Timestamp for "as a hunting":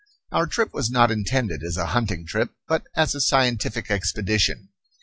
1.61-2.25